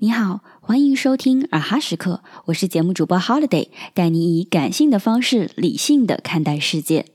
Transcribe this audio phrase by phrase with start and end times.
[0.00, 7.06] 你好，欢迎收听啊哈时刻，我是节目主播 Holiday，带你以感性的方式理性的看待世界。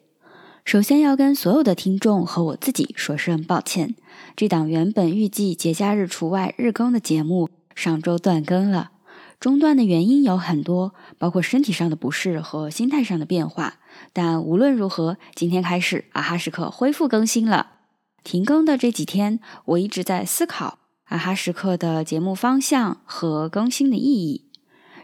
[0.64, 3.96] 首先要跟所有的听众和我自己说声抱歉，
[4.38, 8.92] 这档原本预计节假日除外日更的节目，上周断更了。
[9.40, 13.76] 中断的原因有很多，包括身体上的不适和心态上的变化。
[14.14, 17.79] 但无论如何，今天开始啊哈时刻恢复更新了。
[18.24, 24.46] 停更的这几天，我一直在思考啊哈时刻的节目方向和更新的意义。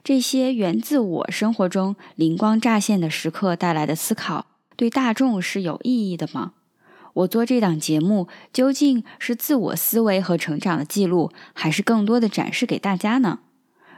[0.04, 6.54] 这些源自我生活中灵光乍现的时刻带来的思考，对大众是有意义的吗？
[7.14, 13.40] 我做这档节目究竟是自我思维和成长的记录，还是更多的展示给大家呢？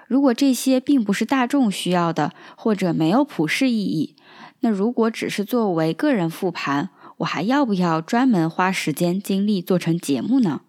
[0.07, 4.15] 如果这些并不是大众需要的，或者没有普世意义，
[4.61, 10.61] 那如果只是作为个人复盘，我还要不要专门花时间精力做成节目呢？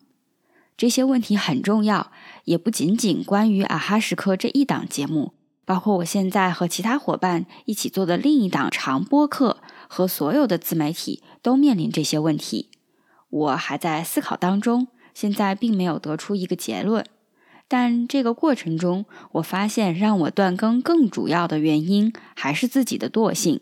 [0.76, 2.12] 这些问题很重要，
[2.44, 12.70] 也不仅仅关于啊哈时刻这一档节目，包括我现在和其他伙伴一起做的另一档长播课和所有的自媒体都面临这些问题。
[13.28, 17.04] 我还在思考当中，现在并没有得出一个结论。
[17.66, 23.60] 但这个过程中，我发现让我断更更主要的原因还是自己的惰性。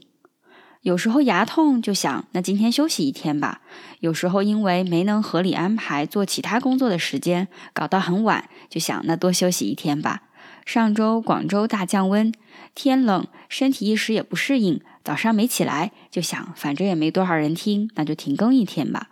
[0.87, 3.61] 有时候牙痛就想，那今天休息一天吧。
[3.99, 10.23] 有时候因为没能合理安排做其他工作的时间，搞到很晚，就想那多休息一天吧。
[10.65, 12.33] 上周广州大降温，
[12.77, 19.09] 天冷，身体一时也不适应，早上没起来，就想反正也没多少人听，那就停更一天吧。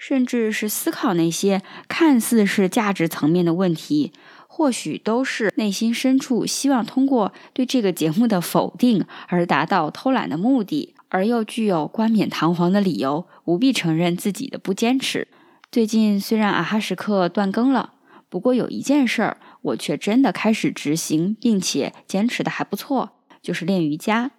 [0.00, 4.10] 甚至是思考那些看似是价值层面的问题。
[4.54, 15.28] 或许都是内心深处希望通过对这个节目的否定而达到偷懒的目的，而又具有冠冕堂皇的理由，无必承认自己的不坚持。
[15.70, 17.92] 最近虽然阿哈时刻断更了，
[18.30, 23.10] 不过有一件事儿我却真的开始执行，并且坚持的还不错，
[23.42, 24.30] 就是练瑜伽。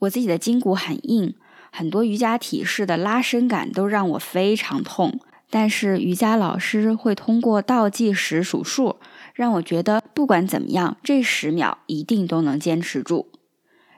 [0.00, 1.36] 我自己的筋骨很硬，
[1.70, 8.96] 很多瑜伽体式的拉伸感都让我非常痛，但是瑜伽老师会通过倒计时数数。
[9.34, 13.28] 让我觉得不管怎么样，这十秒一定都能坚持住。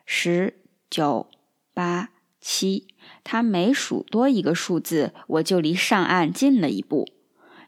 [0.05, 0.53] 十
[0.91, 1.27] 九
[1.81, 2.11] 八
[2.43, 2.87] 七，
[3.25, 7.09] 他每数多一个数字，我就离上岸近了一步。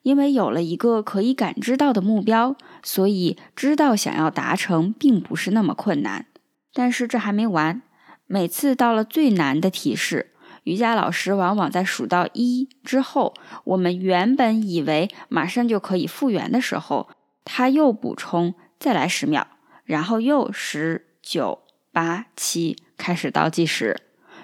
[0.03, 6.27] 因为有了一个可以感知到的目标，所以知道想要达成并不是那么困难。
[6.75, 7.81] 但是这还没完，
[8.27, 10.33] 每次到了最难的提示，
[10.65, 13.33] 瑜伽老师往往在数到一之后，
[13.65, 17.09] 我们原本以为马上就可以复原的时候。
[17.47, 19.47] 他又补充：“再来十秒，
[19.85, 24.01] 然后又十九八七开始倒计时。”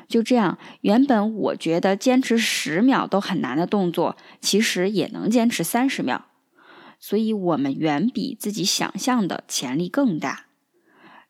[0.09, 6.27] 就这样，原本我觉得坚持十秒都很难的动作，其实也能坚持三十秒。
[6.99, 10.47] 所以，我们远比自己想象的潜力更大。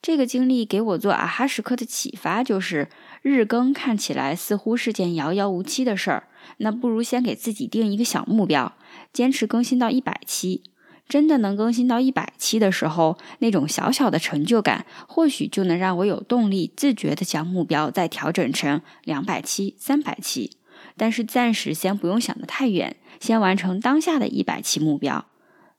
[0.00, 2.88] 这个经历给我做啊哈时刻的启发就是：
[3.20, 6.28] 日更看起来似乎是件遥遥无期的事儿，
[6.58, 8.76] 那不如先给自己定一个小目标，
[9.12, 10.67] 坚持更新到一百期。
[11.08, 20.58] 真的能更新到一百期的时候，那种小小的成就感，或许就能让我有动力自觉的将目标再调整成两百期、三百期。
[20.96, 25.24] 但是暂时先不用想得太远，先完成当下的一百期目标。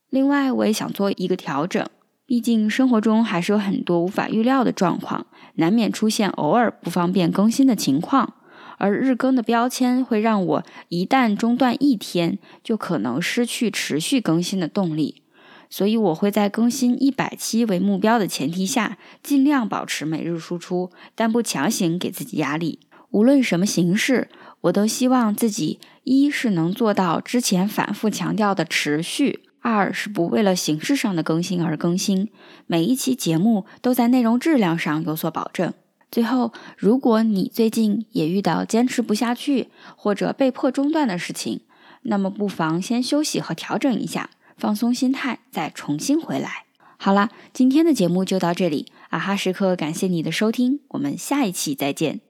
[0.08, 1.86] 另外，我也想做一个调整，
[2.26, 8.34] 毕竟生活中还是有很多无法预料的状况，难免出现偶尔不方便更新的情况。
[8.80, 15.22] 而日更的标签会让我一旦中断一天，就可能失去持续更新的动力。
[15.68, 22.80] 所以我会在更新一百期为目标的前提下，尽量保持每日输出，但不强行给自己压力。
[23.10, 24.28] 无论什么形式，
[24.62, 32.30] 我都希望自己一是能做到之前反复强调的持续；二是不为了形式上的更新而更新，
[32.66, 35.72] 每一期节目都在内容质量上有所保证。
[36.10, 41.60] 最后，如果你最近也遇到坚持不下去或者被迫中断的事情，
[42.02, 46.64] 那么不妨先休息和调整一下，放松心态，再重新回来。
[46.96, 52.20] 好啦，今天的节目就到这里，啊哈时刻感谢你的收听，我们下一期再见。